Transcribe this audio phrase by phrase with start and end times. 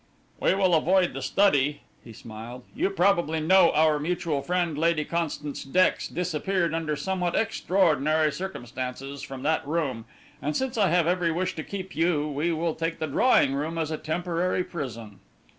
[0.39, 5.63] "We will avoid the study," he smiled; "you probably know our mutual friend Lady Constance
[5.63, 10.05] Dex disappeared under somewhat extraordinary circumstances from that room,
[10.41, 13.77] and since I have every wish to keep you, we will take the drawing room
[13.77, 15.19] as a temporary prison."